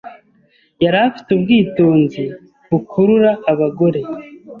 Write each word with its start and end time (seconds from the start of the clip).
Yari 0.83 0.97
afite 1.07 1.29
ubwitonzi 1.33 2.23
bukurura 2.69 3.31
abagore. 3.51 4.01